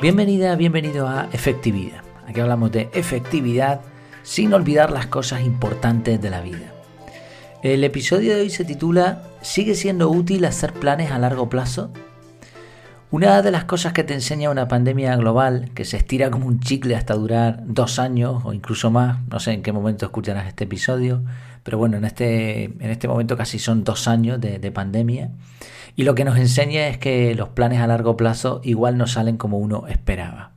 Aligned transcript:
Bienvenida, 0.00 0.54
bienvenido 0.54 1.08
a 1.08 1.28
Efectividad. 1.32 2.04
Aquí 2.24 2.38
hablamos 2.38 2.70
de 2.70 2.88
efectividad 2.92 3.80
sin 4.22 4.54
olvidar 4.54 4.92
las 4.92 5.08
cosas 5.08 5.40
importantes 5.40 6.22
de 6.22 6.30
la 6.30 6.40
vida. 6.40 6.72
El 7.64 7.82
episodio 7.82 8.36
de 8.36 8.42
hoy 8.42 8.50
se 8.50 8.64
titula 8.64 9.24
¿Sigue 9.42 9.74
siendo 9.74 10.08
útil 10.08 10.44
hacer 10.44 10.72
planes 10.72 11.10
a 11.10 11.18
largo 11.18 11.48
plazo? 11.48 11.90
Una 13.10 13.42
de 13.42 13.50
las 13.50 13.64
cosas 13.64 13.92
que 13.92 14.04
te 14.04 14.14
enseña 14.14 14.50
una 14.50 14.68
pandemia 14.68 15.16
global, 15.16 15.72
que 15.74 15.84
se 15.84 15.96
estira 15.96 16.30
como 16.30 16.46
un 16.46 16.60
chicle 16.60 16.94
hasta 16.94 17.14
durar 17.14 17.64
dos 17.66 17.98
años 17.98 18.42
o 18.44 18.52
incluso 18.52 18.92
más, 18.92 19.18
no 19.28 19.40
sé 19.40 19.50
en 19.50 19.62
qué 19.62 19.72
momento 19.72 20.06
escucharás 20.06 20.46
este 20.46 20.62
episodio, 20.62 21.24
pero 21.62 21.78
bueno, 21.78 21.96
en 21.96 22.04
este, 22.04 22.64
en 22.64 22.90
este 22.90 23.08
momento 23.08 23.36
casi 23.36 23.58
son 23.58 23.84
dos 23.84 24.08
años 24.08 24.40
de, 24.40 24.58
de 24.58 24.72
pandemia, 24.72 25.30
y 25.96 26.04
lo 26.04 26.14
que 26.14 26.24
nos 26.24 26.38
enseña 26.38 26.88
es 26.88 26.98
que 26.98 27.34
los 27.34 27.48
planes 27.48 27.80
a 27.80 27.86
largo 27.86 28.16
plazo 28.16 28.60
igual 28.62 28.96
no 28.96 29.06
salen 29.06 29.36
como 29.36 29.58
uno 29.58 29.86
esperaba. 29.88 30.52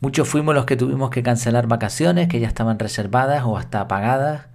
Muchos 0.00 0.28
fuimos 0.28 0.54
los 0.54 0.64
que 0.64 0.76
tuvimos 0.76 1.10
que 1.10 1.22
cancelar 1.22 1.68
vacaciones 1.68 2.26
que 2.26 2.40
ya 2.40 2.48
estaban 2.48 2.78
reservadas 2.78 3.44
o 3.44 3.56
hasta 3.56 3.86
pagadas. 3.86 4.46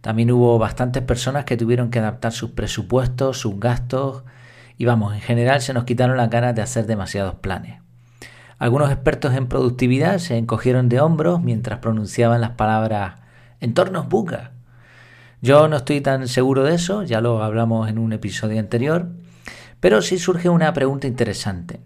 También 0.00 0.32
hubo 0.32 0.58
bastantes 0.58 1.04
personas 1.04 1.44
que 1.44 1.56
tuvieron 1.56 1.90
que 1.90 2.00
adaptar 2.00 2.32
sus 2.32 2.50
presupuestos, 2.50 3.38
sus 3.38 3.60
gastos 3.60 4.24
y 4.76 4.86
vamos, 4.86 5.14
en 5.14 5.20
general 5.20 5.60
se 5.60 5.72
nos 5.72 5.84
quitaron 5.84 6.16
las 6.16 6.30
ganas 6.30 6.54
de 6.54 6.62
hacer 6.62 6.86
demasiados 6.86 7.34
planes. 7.34 7.80
Algunos 8.58 8.90
expertos 8.90 9.34
en 9.34 9.46
productividad 9.46 10.18
se 10.18 10.36
encogieron 10.36 10.88
de 10.88 11.00
hombros 11.00 11.40
mientras 11.40 11.78
pronunciaban 11.78 12.40
las 12.40 12.50
palabras 12.50 13.20
entornos 13.60 14.08
buca. 14.08 14.52
Yo 15.40 15.68
no 15.68 15.76
estoy 15.76 16.00
tan 16.00 16.26
seguro 16.26 16.64
de 16.64 16.74
eso, 16.74 17.04
ya 17.04 17.20
lo 17.20 17.42
hablamos 17.42 17.88
en 17.88 17.98
un 17.98 18.12
episodio 18.12 18.58
anterior, 18.58 19.08
pero 19.78 20.02
sí 20.02 20.18
surge 20.18 20.48
una 20.48 20.72
pregunta 20.72 21.06
interesante. 21.06 21.80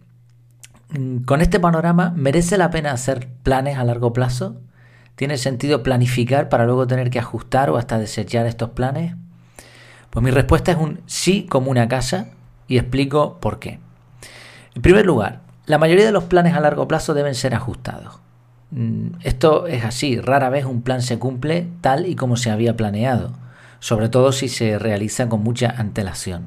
Mm, 0.91 1.25
con 1.25 1.43
este 1.43 1.61
panorama, 1.61 2.15
¿merece 2.17 2.57
la 2.57 2.71
pena 2.71 2.93
hacer 2.93 3.29
planes 3.43 3.77
a 3.77 3.85
largo 3.85 4.15
plazo? 4.15 4.57
¿Tiene 5.17 5.37
sentido 5.37 5.83
planificar 5.83 6.49
para 6.49 6.65
luego 6.65 6.87
tener 6.87 7.11
que 7.11 7.19
ajustar 7.19 7.69
o 7.69 7.77
hasta 7.77 7.99
desechar 7.99 8.47
estos 8.47 8.71
planes? 8.71 9.17
Pues 10.09 10.25
mi 10.25 10.31
respuesta 10.31 10.73
es 10.73 10.79
un 10.79 11.01
sí 11.07 11.47
como 11.49 11.71
una 11.71 11.89
casa 11.89 12.29
y 12.69 12.79
explico 12.79 13.39
por 13.39 13.59
qué. 13.59 13.79
En 14.75 14.81
primer 14.81 15.05
lugar, 15.05 15.41
la 15.67 15.77
mayoría 15.77 16.07
de 16.07 16.13
los 16.13 16.25
planes 16.25 16.55
a 16.55 16.61
largo 16.61 16.89
plazo 16.89 17.13
deben 17.13 17.35
ser 17.35 17.55
ajustados. 17.55 18.21
Mm, 18.71 19.09
esto 19.23 19.67
es 19.67 19.85
así, 19.85 20.19
rara 20.19 20.49
vez 20.49 20.65
un 20.65 20.81
plan 20.81 21.03
se 21.03 21.19
cumple 21.19 21.69
tal 21.83 22.07
y 22.07 22.17
como 22.17 22.39
se 22.39 22.51
había 22.51 22.75
planeado, 22.77 23.42
sobre 23.83 24.09
todo 24.09 24.31
si 24.31 24.49
se 24.49 24.79
realiza 24.79 25.29
con 25.29 25.43
mucha 25.43 25.69
antelación. 25.77 26.45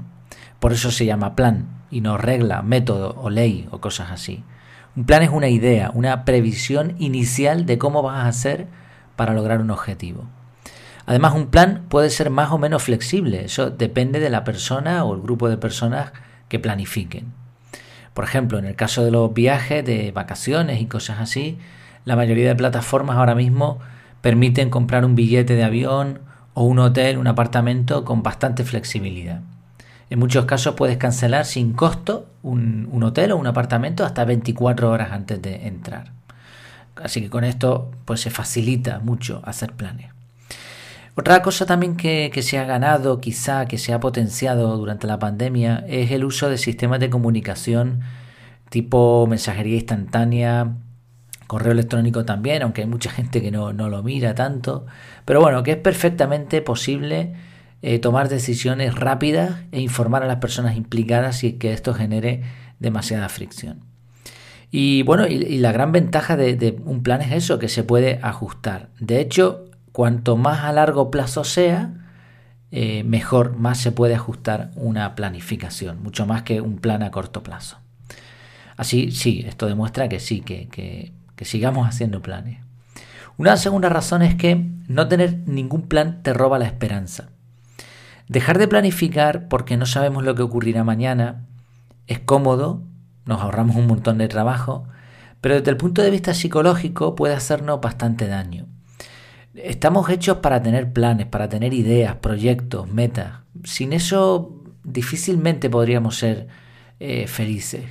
Por 0.61 0.71
eso 0.71 0.89
se 0.89 1.05
llama 1.05 1.35
plan 1.35 1.67
y 1.91 1.99
no 1.99 2.17
regla, 2.17 2.61
método 2.61 3.13
o 3.21 3.29
ley 3.29 3.67
o 3.71 3.81
cosas 3.81 4.09
así. 4.09 4.45
Un 4.95 5.03
plan 5.03 5.21
es 5.21 5.31
una 5.31 5.49
idea, 5.49 5.91
una 5.93 6.23
previsión 6.23 6.95
inicial 6.97 7.65
de 7.65 7.77
cómo 7.77 8.01
vas 8.01 8.23
a 8.23 8.29
hacer 8.29 8.67
para 9.17 9.33
lograr 9.33 9.59
un 9.59 9.69
objetivo. 9.69 10.29
Además, 11.05 11.33
un 11.33 11.47
plan 11.47 11.83
puede 11.89 12.09
ser 12.09 12.29
más 12.29 12.51
o 12.51 12.57
menos 12.57 12.83
flexible, 12.83 13.43
eso 13.43 13.69
depende 13.69 14.21
de 14.21 14.29
la 14.29 14.45
persona 14.45 15.03
o 15.03 15.13
el 15.13 15.21
grupo 15.21 15.49
de 15.49 15.57
personas 15.57 16.13
que 16.47 16.59
planifiquen. 16.59 17.33
Por 18.13 18.23
ejemplo, 18.23 18.59
en 18.59 18.65
el 18.65 18.77
caso 18.77 19.03
de 19.03 19.11
los 19.11 19.33
viajes, 19.33 19.83
de 19.83 20.13
vacaciones 20.13 20.79
y 20.79 20.85
cosas 20.85 21.19
así, 21.19 21.57
la 22.05 22.15
mayoría 22.15 22.47
de 22.47 22.55
plataformas 22.55 23.17
ahora 23.17 23.35
mismo 23.35 23.79
permiten 24.21 24.69
comprar 24.69 25.03
un 25.03 25.15
billete 25.15 25.55
de 25.55 25.65
avión 25.65 26.21
o 26.55 26.63
un 26.63 26.79
hotel, 26.79 27.19
un 27.19 27.27
apartamento 27.27 28.03
con 28.03 28.23
bastante 28.23 28.63
flexibilidad. 28.63 29.41
En 30.09 30.19
muchos 30.19 30.45
casos 30.45 30.75
puedes 30.75 30.97
cancelar 30.97 31.45
sin 31.45 31.73
costo 31.73 32.27
un, 32.41 32.89
hotel 33.03 33.33
o 33.33 33.37
un 33.37 33.45
apartamento 33.45 34.05
hasta 34.05 34.25
24 34.25 34.89
horas 34.89 35.11
antes 35.11 35.41
de 35.41 35.67
entrar. 35.67 36.13
Así 36.95 37.21
que 37.21 37.29
con 37.29 37.43
esto 37.43 37.91
pues 38.05 38.21
se 38.21 38.29
facilita 38.29 38.99
mucho 38.99 39.41
hacer 39.43 39.73
planes. 39.73 40.11
Otra 41.15 41.41
cosa 41.41 41.65
también 41.65 41.97
que, 41.97 42.31
que, 42.33 42.41
se 42.41 42.57
ha 42.57 42.65
ganado, 42.65 43.19
quizá 43.19 43.65
que 43.67 43.77
se 43.77 43.93
ha 43.93 43.99
potenciado 43.99 44.77
durante 44.77 45.07
la 45.07 45.19
pandemia, 45.19 45.83
es 45.87 46.11
el 46.11 46.23
uso 46.23 46.49
de 46.49 46.57
sistemas 46.57 46.99
de 46.99 47.09
comunicación 47.09 48.01
tipo 48.69 49.25
mensajería 49.27 49.75
instantánea, 49.75 50.75
correo 51.47 51.71
electrónico 51.71 52.25
también, 52.25 52.63
aunque 52.63 52.81
hay 52.81 52.87
mucha 52.87 53.09
gente 53.11 53.41
que 53.41 53.51
no, 53.51 53.73
no 53.73 53.89
lo 53.89 54.03
mira 54.03 54.35
tanto. 54.35 54.85
Pero 55.25 55.41
bueno, 55.41 55.63
que 55.63 55.71
es 55.71 55.77
perfectamente 55.77 56.61
posible 56.61 57.33
eh, 57.81 57.99
tomar 57.99 58.29
decisiones 58.29 58.95
rápidas 58.95 59.61
e 59.71 59.79
informar 59.79 60.23
a 60.23 60.27
las 60.27 60.37
personas 60.37 60.75
implicadas 60.75 61.43
y 61.43 61.53
que 61.53 61.71
esto 61.71 61.93
genere 61.93 62.41
demasiada 62.79 63.29
fricción. 63.29 63.81
Y 64.71 65.03
bueno, 65.03 65.27
y, 65.27 65.59
la 65.59 65.71
gran 65.71 65.91
ventaja 65.91 66.35
de, 66.35 66.81
un 66.83 67.03
plan 67.03 67.21
es 67.21 67.31
eso, 67.31 67.59
que 67.59 67.69
se 67.69 67.83
puede 67.83 68.19
ajustar. 68.23 68.89
De 68.99 69.19
hecho, 69.21 69.65
cuanto 69.91 70.35
más 70.35 70.63
a 70.63 70.73
largo 70.73 71.11
plazo 71.11 71.43
sea, 71.43 71.93
eh, 72.71 73.03
mejor, 73.03 73.55
más 73.55 73.77
se 73.77 73.91
puede 73.91 74.15
ajustar 74.15 74.71
una 74.75 75.13
planificación, 75.13 76.01
mucho 76.01 76.25
más 76.25 76.41
que 76.41 76.61
un 76.61 76.79
plan 76.79 77.03
a 77.03 77.11
corto 77.11 77.43
plazo. 77.43 77.77
Así, 78.77 79.11
sí, 79.11 79.45
esto 79.47 79.67
demuestra 79.67 80.09
que 80.09 80.19
sí, 80.19 80.41
que 80.41 81.13
sigamos 81.43 81.87
haciendo 81.87 82.21
planes. 82.21 82.59
Una 83.37 83.57
segunda 83.57 83.89
razón 83.89 84.21
es 84.21 84.35
que 84.35 84.55
no 84.87 85.09
tener 85.09 85.39
ningún 85.45 85.89
plan 85.89 86.23
te 86.23 86.33
roba 86.33 86.57
la 86.57 86.65
esperanza. 86.65 87.29
Dejar 88.29 88.57
de 88.57 88.67
planificar 88.67 89.49
porque 89.49 89.75
no 89.75 89.85
sabemos 89.85 90.23
lo 90.23 90.35
que 90.35 90.41
ocurrirá 90.41 90.83
mañana 90.83 91.45
es 92.07 92.19
cómodo, 92.19 92.83
nos 93.25 93.41
ahorramos 93.41 93.75
un 93.75 93.87
montón 93.87 94.17
de 94.17 94.27
trabajo, 94.27 94.87
pero 95.41 95.55
desde 95.55 95.71
el 95.71 95.77
punto 95.77 96.01
de 96.01 96.11
vista 96.11 96.33
psicológico 96.33 97.15
puede 97.15 97.33
hacernos 97.33 97.81
bastante 97.81 98.27
daño. 98.27 98.67
Estamos 99.53 100.09
hechos 100.09 100.37
para 100.37 100.61
tener 100.61 100.91
planes, 100.93 101.27
para 101.27 101.49
tener 101.49 101.73
ideas, 101.73 102.15
proyectos, 102.15 102.91
metas. 102.91 103.41
Sin 103.63 103.93
eso 103.93 104.63
difícilmente 104.83 105.69
podríamos 105.69 106.17
ser 106.17 106.47
eh, 106.99 107.27
felices. 107.27 107.83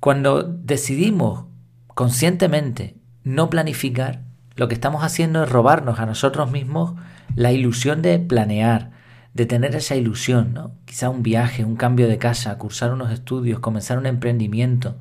Cuando 0.00 0.42
decidimos 0.42 1.46
conscientemente 1.94 2.96
no 3.24 3.50
planificar, 3.50 4.22
lo 4.54 4.68
que 4.68 4.74
estamos 4.74 5.04
haciendo 5.04 5.42
es 5.44 5.50
robarnos 5.50 5.98
a 5.98 6.06
nosotros 6.06 6.50
mismos 6.50 6.94
la 7.34 7.52
ilusión 7.52 8.02
de 8.02 8.18
planear, 8.18 8.90
de 9.34 9.46
tener 9.46 9.74
esa 9.74 9.96
ilusión, 9.96 10.52
¿no? 10.52 10.72
Quizá 10.84 11.08
un 11.08 11.22
viaje, 11.22 11.64
un 11.64 11.76
cambio 11.76 12.08
de 12.08 12.18
casa, 12.18 12.56
cursar 12.58 12.92
unos 12.92 13.10
estudios, 13.10 13.60
comenzar 13.60 13.96
un 13.98 14.06
emprendimiento, 14.06 14.98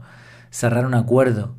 cerrar 0.50 0.86
un 0.86 0.94
acuerdo, 0.94 1.56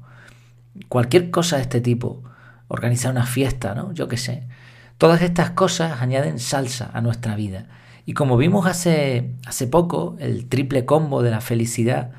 cualquier 0.89 1.31
cosa 1.31 1.57
de 1.57 1.63
este 1.63 1.81
tipo, 1.81 2.23
organizar 2.69 3.11
una 3.11 3.27
fiesta, 3.27 3.75
¿no? 3.75 3.93
Yo 3.93 4.09
qué 4.09 4.17
sé. 4.17 4.49
Todas 4.97 5.21
estas 5.21 5.51
cosas 5.51 6.01
añaden 6.01 6.39
salsa 6.39 6.91
a 6.95 7.01
nuestra 7.03 7.37
vida. 7.37 7.67
Y 8.07 8.15
como 8.15 8.37
vimos 8.37 8.67
hace, 8.67 9.35
hace 9.47 9.67
poco, 9.67 10.17
el 10.19 10.49
triple 10.49 10.87
combo 10.87 11.23
de 11.23 11.31
la 11.31 11.41
felicidad, 11.41 12.13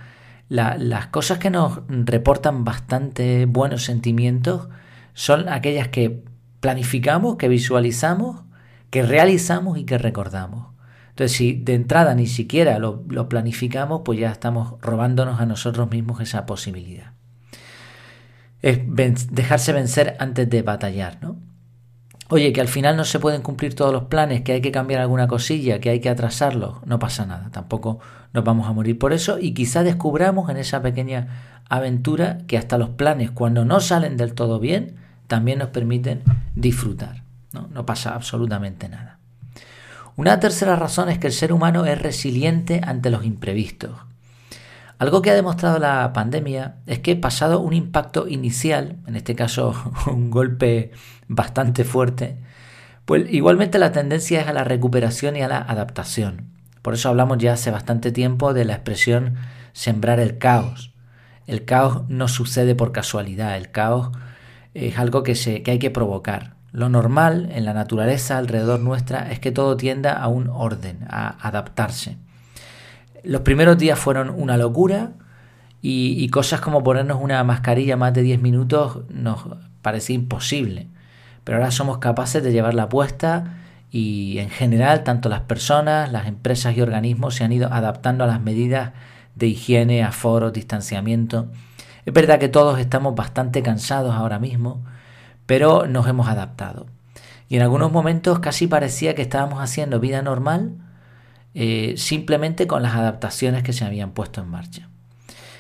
las 0.54 1.08
cosas 1.08 1.40
que 1.40 1.50
nos 1.50 1.82
reportan 1.88 2.64
bastante 2.64 3.46
buenos 3.46 3.84
sentimientos 3.84 4.70
son 5.14 5.50
aquellas 5.50 5.88
que 5.88 6.24
planificamos, 6.60 7.38
que 7.38 7.48
visualizamos 7.48 8.44
que 8.94 9.02
realizamos 9.02 9.80
y 9.80 9.86
que 9.86 9.98
recordamos. 9.98 10.68
Entonces, 11.10 11.36
si 11.36 11.54
de 11.54 11.74
entrada 11.74 12.14
ni 12.14 12.28
siquiera 12.28 12.78
lo, 12.78 13.02
planificamos, 13.28 14.04
pues 14.06 14.20
ya 14.20 14.32
estamos 14.32 14.80
robándonos 14.82 15.42
a 15.42 15.48
nosotros 15.48 15.90
mismos 15.90 16.22
esa 16.22 16.46
posibilidad. 16.46 17.14
Es 18.62 18.82
dejarse 19.32 19.74
vencer 19.74 20.16
antes 20.20 20.48
de 20.48 20.62
batallar, 20.62 21.18
¿no? 21.24 21.38
Oye, 22.34 22.52
que 22.52 22.62
al 22.62 22.68
final 22.68 22.98
no 22.98 23.06
se 23.06 23.20
pueden 23.20 23.44
cumplir 23.44 23.76
todos 23.76 23.94
los 23.94 24.06
planes, 24.06 24.42
que 24.42 24.54
hay 24.54 24.62
que 24.62 24.72
cambiar 24.72 25.02
alguna 25.02 25.28
cosilla, 25.28 25.80
que 25.80 25.92
hay 25.92 26.00
que 26.00 26.10
atrasarlos, 26.10 26.84
no 26.84 26.98
pasa 26.98 27.28
nada, 27.28 27.52
tampoco 27.52 28.00
nos 28.34 28.44
vamos 28.44 28.68
a 28.68 28.74
morir 28.74 28.98
por 28.98 29.14
eso 29.14 29.38
y 29.38 29.54
quizá 29.54 29.84
descubramos 29.84 30.50
en 30.50 30.58
esa 30.58 30.82
pequeña 30.82 31.62
aventura 31.70 32.40
que 32.48 32.58
hasta 32.58 32.80
los 32.80 32.90
planes, 32.90 33.30
cuando 33.30 33.66
no 33.66 33.80
salen 33.80 34.18
del 34.18 34.34
todo 34.34 34.60
bien, 34.60 34.96
también 35.28 35.60
nos 35.60 35.68
permiten 35.68 36.24
disfrutar. 36.56 37.22
No, 37.52 37.86
pasa 37.86 38.16
absolutamente 38.16 38.90
nada. 38.90 39.20
Una 40.16 40.40
tercera 40.40 40.76
razón 40.76 41.10
es 41.10 41.20
que 41.20 41.28
el 41.28 41.34
ser 41.34 41.54
humano 41.54 41.86
es 41.86 42.02
resiliente 42.02 42.82
ante 42.84 43.12
los 43.12 43.26
imprevistos. 43.26 43.92
Algo 45.00 45.22
que 45.22 45.32
ha 45.32 45.36
demostrado 45.36 45.80
la 45.80 46.14
pandemia 46.14 46.76
es 46.86 47.00
que 47.00 47.16
pasado 47.16 47.60
un 47.60 47.74
impacto 47.74 48.28
inicial, 48.28 48.98
en 49.08 49.16
este 49.16 49.36
caso 49.36 49.74
un 50.08 50.32
golpe 50.32 50.92
bastante 51.28 51.84
fuerte, 51.84 52.38
pues 53.06 53.26
igualmente 53.34 53.80
la 53.80 53.92
tendencia 53.92 54.42
es 54.42 54.48
a 54.48 54.54
la 54.54 54.64
recuperación 54.64 55.36
y 55.36 55.42
a 55.42 55.48
la 55.48 55.58
adaptación. 55.58 56.48
Por 56.82 56.94
eso 56.94 57.10
hablamos 57.10 57.38
ya 57.38 57.54
hace 57.54 57.72
bastante 57.72 58.12
tiempo 58.12 58.54
de 58.54 58.66
la 58.66 58.74
expresión 58.74 59.36
sembrar 59.74 60.20
el 60.20 60.38
caos. 60.38 60.94
El 61.48 61.66
caos 61.66 62.04
no 62.08 62.28
sucede 62.28 62.76
por 62.76 62.92
casualidad, 62.92 63.58
el 63.58 63.72
caos 63.72 64.12
es 64.74 64.98
algo 64.98 65.24
que, 65.24 65.34
que 65.64 65.72
hay 65.72 65.80
que 65.80 65.92
provocar. 65.92 66.56
Lo 66.72 66.90
normal 66.90 67.50
en 67.52 67.66
la 67.66 67.74
naturaleza 67.74 68.38
alrededor 68.38 68.80
nuestra 68.80 69.32
es 69.32 69.40
que 69.40 69.52
todo 69.52 69.78
tienda 69.78 70.14
a 70.14 70.28
un 70.28 70.50
orden, 70.50 71.06
a 71.10 71.30
adaptarse. 71.48 72.18
Los 73.24 73.42
primeros 73.42 73.78
días 73.78 73.98
fueron 73.98 74.30
una 74.30 74.58
locura 74.58 75.14
y, 75.82 76.28
cosas 76.30 76.62
como 76.62 76.84
ponernos 76.84 77.22
una 77.22 77.44
mascarilla 77.44 77.98
más 77.98 78.14
de 78.14 78.22
10 78.22 78.42
minutos 78.42 79.02
nos 79.10 79.46
parecía 79.82 80.16
imposible. 80.16 80.88
Pero 81.44 81.58
ahora 81.58 81.72
somos 81.72 81.98
capaces 81.98 82.44
de 82.44 82.52
llevarla 82.52 82.90
puesta 82.90 83.58
y 83.92 84.38
en 84.40 84.50
general 84.50 85.04
tanto 85.04 85.30
las 85.30 85.42
personas, 85.42 86.12
las 86.12 86.28
empresas 86.28 86.76
y 86.76 86.82
organismos 86.82 87.36
se 87.36 87.44
han 87.44 87.52
ido 87.52 87.72
adaptando 87.72 88.24
a 88.24 88.28
las 88.28 88.42
medidas 88.42 88.92
de 89.36 89.48
higiene, 89.48 90.04
aforo, 90.04 90.52
distanciamiento. 90.52 91.48
Es 92.06 92.14
verdad 92.14 92.40
que 92.40 92.50
todos 92.50 92.80
estamos 92.80 93.16
bastante 93.16 93.62
cansados 93.62 94.16
ahora 94.16 94.40
mismo, 94.40 94.84
pero 95.46 95.88
nos 95.88 96.08
hemos 96.08 96.28
adaptado. 96.28 96.88
Y 97.48 97.56
en 97.58 97.62
algunos 97.62 97.92
momentos 97.92 98.40
casi 98.40 98.68
parecía 98.68 99.16
que 99.16 99.22
estábamos 99.22 99.62
haciendo 99.62 100.00
vida 100.00 100.22
normal 100.22 100.76
eh, 101.56 101.94
simplemente 101.98 102.68
con 102.68 102.82
las 102.84 102.96
adaptaciones 102.96 103.64
que 103.64 103.74
se 103.74 103.86
habían 103.86 104.12
puesto 104.12 104.42
en 104.42 104.50
marcha. 104.50 104.90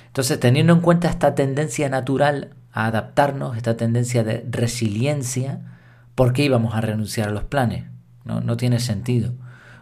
Entonces, 0.07 0.39
teniendo 0.39 0.73
en 0.73 0.81
cuenta 0.81 1.09
esta 1.09 1.35
tendencia 1.35 1.89
natural 1.89 2.51
a 2.71 2.85
adaptarnos, 2.85 3.57
esta 3.57 3.77
tendencia 3.77 4.23
de 4.23 4.45
resiliencia, 4.49 5.61
¿por 6.15 6.33
qué 6.33 6.43
íbamos 6.43 6.75
a 6.75 6.81
renunciar 6.81 7.29
a 7.29 7.31
los 7.31 7.43
planes? 7.43 7.85
No, 8.23 8.41
no 8.41 8.57
tiene 8.57 8.79
sentido. 8.79 9.33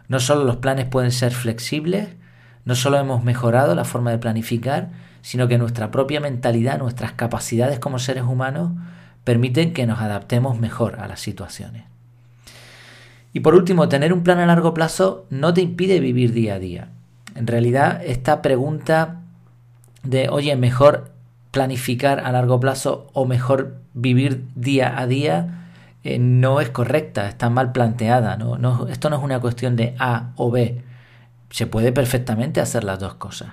No 0.08 0.20
solo 0.20 0.44
los 0.44 0.56
planes 0.56 0.86
pueden 0.86 1.12
ser 1.12 1.32
flexibles, 1.32 2.08
no 2.64 2.74
solo 2.74 2.98
hemos 2.98 3.24
mejorado 3.24 3.74
la 3.74 3.84
forma 3.84 4.10
de 4.10 4.18
planificar, 4.18 4.90
sino 5.22 5.48
que 5.48 5.58
nuestra 5.58 5.90
propia 5.90 6.20
mentalidad, 6.20 6.78
nuestras 6.78 7.12
capacidades 7.12 7.78
como 7.78 7.98
seres 7.98 8.24
humanos 8.24 8.72
permiten 9.24 9.72
que 9.72 9.86
nos 9.86 10.00
adaptemos 10.00 10.58
mejor 10.58 11.00
a 11.00 11.06
las 11.08 11.20
situaciones. 11.20 11.91
Y 13.32 13.40
por 13.40 13.54
último, 13.54 13.88
tener 13.88 14.12
un 14.12 14.22
plan 14.22 14.38
a 14.38 14.46
largo 14.46 14.74
plazo 14.74 15.26
no 15.30 15.54
te 15.54 15.62
impide 15.62 16.00
vivir 16.00 16.32
día 16.32 16.54
a 16.54 16.58
día. 16.58 16.88
En 17.34 17.46
realidad, 17.46 18.02
esta 18.04 18.42
pregunta 18.42 19.20
de, 20.02 20.28
oye, 20.28 20.54
mejor 20.56 21.12
planificar 21.50 22.20
a 22.20 22.32
largo 22.32 22.60
plazo 22.60 23.08
o 23.12 23.24
mejor 23.24 23.76
vivir 23.94 24.46
día 24.54 24.98
a 24.98 25.06
día, 25.06 25.68
eh, 26.04 26.18
no 26.18 26.60
es 26.60 26.70
correcta, 26.70 27.28
está 27.28 27.48
mal 27.50 27.72
planteada. 27.72 28.38
esto 28.88 29.10
no 29.10 29.16
es 29.16 29.22
una 29.22 29.40
cuestión 29.40 29.76
de 29.76 29.94
A 29.98 30.32
o 30.36 30.50
B. 30.50 30.82
Se 31.50 31.66
puede 31.66 31.92
perfectamente 31.92 32.60
hacer 32.60 32.84
las 32.84 32.98
dos 32.98 33.14
cosas. 33.14 33.50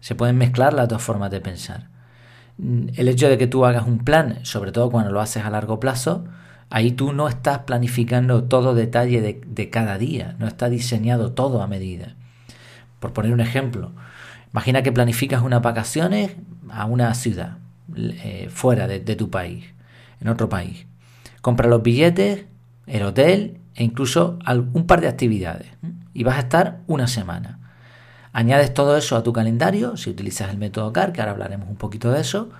Se 0.00 0.14
pueden 0.14 0.36
mezclar 0.36 0.72
las 0.72 0.88
dos 0.88 1.02
formas 1.02 1.30
de 1.30 1.40
pensar. 1.40 1.88
Mm, 2.58 2.88
el 2.96 3.08
hecho 3.08 3.28
de 3.28 3.38
que 3.38 3.46
tú 3.46 3.64
hagas 3.64 3.86
un 3.86 3.98
plan, 3.98 4.40
sobre 4.44 4.72
todo 4.72 4.90
cuando 4.90 5.12
lo 5.12 5.20
haces 5.20 5.44
a 5.44 5.50
largo 5.50 5.80
plazo, 5.80 6.24
ahí 6.70 6.92
tú 6.92 7.12
no 7.12 7.28
estás 7.28 7.60
planificando 7.60 8.44
todo 8.44 8.74
detalle 8.74 9.20
de, 9.20 9.70
cada 9.70 9.98
día, 9.98 10.36
no 10.38 10.46
está 10.46 10.68
diseñado 10.68 11.32
todo 11.32 11.62
a 11.62 11.66
medida. 11.66 12.14
Por 13.00 13.12
poner 13.12 13.32
un 13.32 13.40
ejemplo, 13.40 13.92
Imagina 14.54 14.84
que 14.84 14.92
planificas 14.92 15.42
unas 15.42 15.62
vacaciones 15.62 16.36
a 16.70 16.86
una 16.86 17.12
ciudad, 17.14 17.58
eh, 17.96 18.48
fuera 18.52 18.86
de, 18.86 19.00
tu 19.16 19.28
país, 19.28 19.64
en 20.20 20.28
otro 20.28 20.48
país. 20.48 20.86
Compra 21.40 21.68
los 21.68 21.82
billetes, 21.82 22.44
el 22.86 23.02
hotel 23.02 23.58
e 23.74 23.82
incluso 23.82 24.38
un 24.72 24.86
par 24.86 25.00
de 25.00 25.08
actividades. 25.08 25.66
Y 26.12 26.22
vas 26.22 26.36
a 26.36 26.42
estar 26.42 26.78
una 26.86 27.08
semana. 27.08 27.58
Añades 28.32 28.72
todo 28.72 28.96
eso 28.96 29.16
a 29.16 29.24
tu 29.24 29.32
calendario, 29.32 29.96
si 29.96 30.08
utilizas 30.08 30.50
el 30.50 30.58
método 30.58 30.92
CAR, 30.92 31.12
que 31.12 31.20
ahora 31.20 31.32
hablaremos 31.32 31.68
un 31.68 31.76
poquito 31.76 32.12
de 32.12 32.20
eso, 32.20 32.50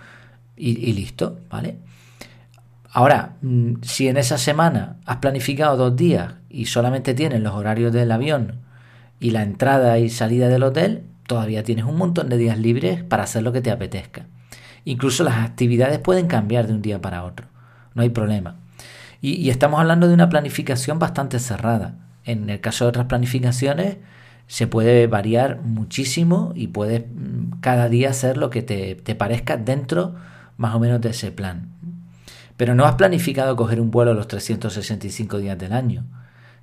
y, 0.57 0.93
listo, 0.95 1.39
¿vale? 1.49 1.79
Ahora, 2.95 3.35
mm, 3.43 3.83
si 3.83 4.07
en 4.07 4.17
esa 4.17 4.39
semana 4.39 4.99
has 5.05 5.17
planificado 5.17 5.77
dos 5.77 5.97
días 5.97 6.35
y 6.49 6.67
solamente 6.67 7.13
tienes 7.13 7.41
los 7.43 7.53
horarios 7.53 7.93
del 7.93 8.13
avión 8.13 8.61
y 9.19 9.33
la 9.33 9.43
entrada 9.43 9.99
y 9.99 10.09
salida 10.09 10.49
del 10.49 10.63
hotel, 10.63 11.03
todavía 11.27 11.65
tienes 11.65 11.87
un 11.87 11.97
montón 11.97 12.29
de 12.29 12.37
días 12.37 12.57
libres 12.57 13.03
para 13.03 13.25
hacer 13.25 13.43
lo 13.43 13.53
que 13.53 13.61
te 13.61 13.73
apetezca. 13.73 14.27
Incluso 14.85 15.25
las 15.25 15.39
actividades 15.39 15.99
pueden 15.99 16.29
cambiar 16.29 16.69
de 16.69 16.75
un 16.75 16.83
día 16.83 17.01
para 17.01 17.25
otro, 17.25 17.49
no 17.95 18.03
hay 18.03 18.11
problema. 18.11 18.59
Y, 19.21 19.51
estamos 19.51 19.81
hablando 19.81 20.07
de 20.07 20.15
una 20.15 20.29
planificación 20.29 21.01
bastante 21.01 21.41
cerrada. 21.41 21.97
En 22.25 22.49
el 22.49 22.61
caso 22.61 22.85
de 22.85 22.91
otras 22.91 23.07
planificaciones 23.07 23.97
se 24.47 24.69
puede 24.69 25.09
variar 25.09 25.63
muchísimo 25.63 26.53
y 26.55 26.69
puedes 26.69 27.03
mm, 27.13 27.59
cada 27.61 27.89
día 27.89 28.11
hacer 28.11 28.37
lo 28.37 28.51
que 28.51 28.63
te, 28.63 28.95
te 28.95 29.17
parezca 29.17 29.57
dentro 29.57 30.15
más 30.59 30.77
o 30.77 30.79
menos 30.79 31.01
de 31.01 31.11
ese 31.11 31.33
plan. 31.33 31.74
Pero 32.57 32.75
no 32.75 32.85
has 32.85 32.95
planificado 32.95 33.57
coger 33.57 33.81
un 33.81 33.91
vuelo 33.91 34.15
los 34.15 34.29
365 34.29 35.39
días 35.39 35.59
del 35.59 35.73
año 35.73 36.05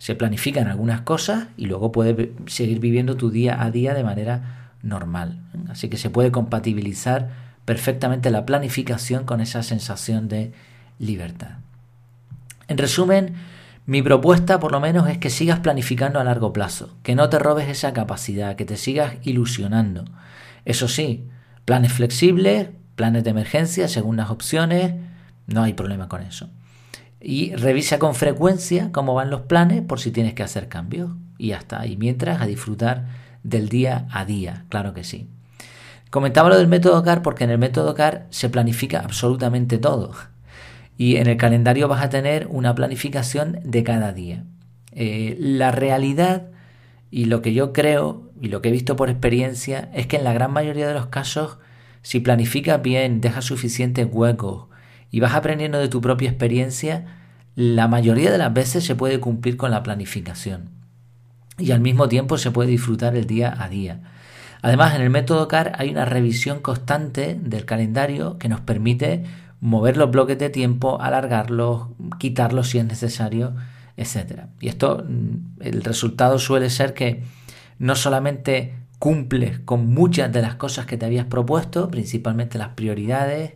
se 0.01 0.15
planifican 0.15 0.67
algunas 0.67 1.01
cosas 1.01 1.49
y 1.57 1.67
luego 1.67 1.91
puedes 1.91 2.29
seguir 2.47 2.79
viviendo 2.79 3.17
tu 3.17 3.29
día 3.29 3.61
a 3.61 3.69
día 3.69 3.93
de 3.93 4.03
manera 4.03 4.71
normal. 4.81 5.43
Así 5.69 5.89
que 5.89 5.97
se 5.97 6.09
puede 6.09 6.31
compatibilizar 6.31 7.29
perfectamente 7.65 8.31
la 8.31 8.43
planificación 8.43 9.25
con 9.25 9.41
esa 9.41 9.61
sensación 9.61 10.27
de 10.27 10.53
libertad. 10.97 11.59
En 12.67 12.79
resumen, 12.79 13.35
mi 13.85 14.01
propuesta 14.01 14.59
por 14.59 14.71
lo 14.71 14.79
menos 14.79 15.07
es 15.07 15.19
que 15.19 15.29
sigas 15.29 15.59
planificando 15.59 16.19
a 16.19 16.23
largo 16.23 16.51
plazo, 16.51 16.97
que 17.03 17.13
no 17.13 17.29
te 17.29 17.37
robes 17.37 17.69
esa 17.69 17.93
capacidad, 17.93 18.55
que 18.55 18.65
te 18.65 18.77
sigas 18.77 19.17
ilusionando. 19.21 20.05
Eso 20.65 20.87
sí, 20.87 21.27
planes 21.63 21.93
flexibles, 21.93 22.69
planes 22.95 23.23
de 23.23 23.29
emergencia 23.29 23.87
según 23.87 24.17
las 24.17 24.31
opciones, 24.31 24.95
no 25.47 25.63
hay 25.63 25.73
problema 25.73 26.07
con 26.07 26.21
eso 26.21 26.49
y 27.21 27.55
revisa 27.55 27.99
con 27.99 28.15
frecuencia 28.15 28.89
cómo 28.91 29.13
van 29.13 29.29
los 29.29 29.41
planes 29.41 29.81
por 29.83 29.99
si 29.99 30.11
tienes 30.11 30.33
que 30.33 30.43
hacer 30.43 30.67
cambios. 30.67 31.11
Y 31.37 31.53
hasta 31.53 31.85
Y 31.85 31.97
mientras 31.97 32.41
a 32.41 32.45
disfrutar 32.45 33.05
del 33.43 33.69
día 33.69 34.07
a 34.11 34.25
día, 34.25 34.65
claro 34.69 34.93
que 34.93 35.03
sí. 35.03 35.29
Comentaba 36.09 36.49
lo 36.49 36.57
del 36.57 36.67
método 36.67 37.03
CAR 37.03 37.21
porque 37.21 37.45
en 37.45 37.51
el 37.51 37.57
método 37.57 37.93
CAR 37.95 38.27
se 38.31 38.49
planifica 38.49 38.99
absolutamente 38.99 39.77
todo. 39.77 40.13
Y 40.97 41.15
en 41.15 41.27
el 41.27 41.37
calendario 41.37 41.87
vas 41.87 42.03
a 42.03 42.09
tener 42.09 42.47
una 42.47 42.75
planificación 42.75 43.59
de 43.63 43.83
cada 43.83 44.13
día. 44.13 44.43
Eh, 44.91 45.37
la 45.39 45.71
realidad 45.71 46.47
y 47.11 47.25
lo 47.25 47.41
que 47.41 47.53
yo 47.53 47.71
creo 47.71 48.29
y 48.41 48.49
lo 48.49 48.61
que 48.61 48.69
he 48.69 48.71
visto 48.71 48.95
por 48.95 49.09
experiencia 49.09 49.89
es 49.93 50.07
que 50.07 50.17
en 50.17 50.23
la 50.23 50.33
gran 50.33 50.51
mayoría 50.51 50.87
de 50.87 50.93
los 50.93 51.07
casos, 51.07 51.59
si 52.01 52.19
planificas 52.19 52.81
bien, 52.81 53.21
dejas 53.21 53.45
suficientes 53.45 54.07
huecos, 54.11 54.70
y 55.11 55.19
vas 55.19 55.35
aprendiendo 55.35 55.77
de 55.77 55.89
tu 55.89 56.01
propia 56.01 56.29
experiencia, 56.29 57.05
la 57.55 57.87
mayoría 57.87 58.31
de 58.31 58.37
las 58.37 58.53
veces 58.53 58.85
se 58.85 58.95
puede 58.95 59.19
cumplir 59.19 59.57
con 59.57 59.71
la 59.71 59.83
planificación 59.83 60.69
y 61.57 61.71
al 61.71 61.81
mismo 61.81 62.07
tiempo 62.07 62.37
se 62.37 62.51
puede 62.51 62.69
disfrutar 62.69 63.15
el 63.15 63.27
día 63.27 63.55
a 63.57 63.69
día. 63.69 64.01
Además, 64.61 64.95
en 64.95 65.01
el 65.01 65.09
método 65.09 65.47
CAR 65.47 65.73
hay 65.77 65.89
una 65.89 66.05
revisión 66.05 66.59
constante 66.59 67.37
del 67.41 67.65
calendario 67.65 68.37
que 68.37 68.49
nos 68.49 68.61
permite 68.61 69.23
mover 69.59 69.97
los 69.97 70.11
bloques 70.11 70.37
de 70.37 70.49
tiempo, 70.49 71.01
alargarlos, 71.01 71.87
quitarlos 72.19 72.69
si 72.69 72.79
es 72.79 72.85
necesario, 72.85 73.55
etc. 73.97 74.45
Y 74.59 74.69
esto, 74.69 75.03
mm, 75.07 75.61
el 75.61 75.83
resultado 75.83 76.39
suele 76.39 76.69
ser 76.69 76.93
que 76.93 77.23
no 77.79 77.95
solamente 77.95 78.75
cumples 78.99 79.59
con 79.59 79.87
muchas 79.87 80.31
de 80.31 80.41
las 80.41 80.55
cosas 80.55 80.85
que 80.85 80.97
te 80.97 81.05
habías 81.05 81.25
propuesto, 81.25 81.89
principalmente 81.89 82.57
las 82.57 82.69
prioridades, 82.69 83.53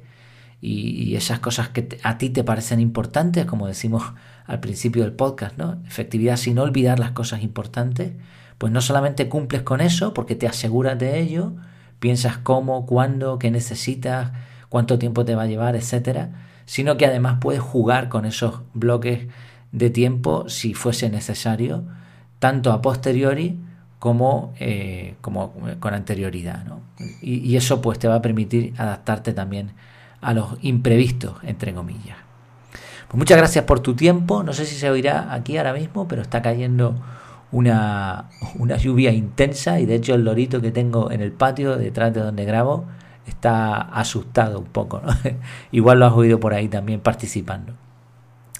y, 0.66 1.16
esas 1.16 1.40
cosas 1.40 1.70
que 1.70 2.00
a 2.04 2.18
ti 2.18 2.30
te 2.30 2.44
parecen 2.44 2.80
importantes, 2.80 3.46
como 3.46 3.68
decimos 3.68 4.04
al 4.48 4.60
principio 4.60 5.04
del 5.04 5.14
podcast, 5.14 5.58
¿no? 5.58 5.78
Efectividad 5.86 6.38
sin 6.38 6.58
olvidar 6.60 7.00
las 7.00 7.12
cosas 7.12 7.44
importantes, 7.44 8.14
pues 8.58 8.72
no 8.72 8.82
solamente 8.82 9.30
cumples 9.30 9.62
con 9.62 9.82
eso 9.82 10.14
porque 10.14 10.36
te 10.36 10.48
aseguras 10.48 10.98
de 10.98 11.20
ello, 11.20 11.54
piensas 12.00 12.38
cómo, 12.38 12.86
cuándo, 12.86 13.38
qué 13.38 13.52
necesitas, 13.52 14.32
cuánto 14.70 14.98
tiempo 14.98 15.24
te 15.24 15.36
va 15.36 15.44
a 15.44 15.48
llevar, 15.48 15.76
etcétera, 15.76 16.32
sino 16.66 16.98
que 16.98 17.06
además 17.06 17.38
puedes 17.40 17.62
jugar 17.62 18.10
con 18.10 18.26
esos 18.26 18.62
bloques 18.74 19.28
de 19.72 19.90
tiempo 19.90 20.50
si 20.50 20.74
fuese 20.74 21.10
necesario, 21.10 21.84
tanto 22.40 22.72
a 22.72 22.82
posteriori 22.82 23.60
como, 24.00 24.54
eh, 24.60 25.16
como 25.22 25.54
con 25.80 25.94
anterioridad. 25.94 26.66
¿no? 26.66 26.82
Y, 27.22 27.36
y, 27.38 27.56
eso 27.56 27.82
pues 27.82 28.00
te 28.00 28.08
va 28.08 28.16
a 28.16 28.22
permitir 28.22 28.74
adaptarte 28.78 29.34
también 29.34 29.72
a 30.26 30.34
los 30.34 30.58
imprevistos, 30.62 31.36
entre 31.44 31.74
comillas. 31.74 32.18
Pues 33.08 33.18
muchas 33.18 33.38
gracias 33.38 33.66
por 33.66 33.80
tu 33.80 33.96
tiempo. 33.96 34.44
No 34.44 34.54
sé 34.54 34.66
si 34.66 34.76
se 34.76 34.90
oirá 34.90 35.34
aquí 35.34 35.58
ahora 35.58 35.74
mismo, 35.74 36.08
pero 36.08 36.22
está 36.22 36.42
cayendo 36.42 36.96
una, 37.52 38.30
una 38.58 38.78
lluvia 38.78 39.12
intensa 39.12 39.80
y 39.80 39.86
de 39.86 39.96
hecho 39.96 40.16
el 40.16 40.24
lorito 40.24 40.62
que 40.62 40.72
tengo 40.72 41.12
en 41.12 41.22
el 41.22 41.32
patio 41.32 41.78
detrás 41.78 42.14
de 42.14 42.22
donde 42.22 42.44
grabo 42.46 42.86
está 43.28 43.82
asustado 43.82 44.60
un 44.60 44.66
poco. 44.66 45.02
Igual 45.72 46.00
lo 46.00 46.08
has 46.08 46.14
oído 46.14 46.40
por 46.40 46.54
ahí 46.54 46.68
también 46.68 47.00
participando. 47.00 47.74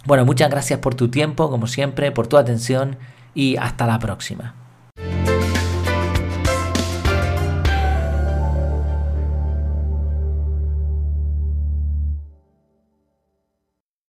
Bueno, 0.06 0.24
muchas 0.24 0.52
gracias 0.52 0.80
por 0.80 0.94
tu 0.94 1.10
tiempo, 1.10 1.50
como 1.50 1.66
siempre, 1.66 2.12
por 2.12 2.28
tu 2.28 2.38
atención 2.38 2.98
y 3.34 3.58
hasta 3.58 3.88
la 3.88 3.98
próxima. 3.98 4.54